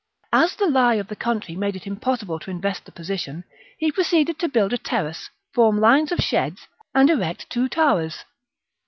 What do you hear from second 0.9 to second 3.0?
of the country made it impossible to invest the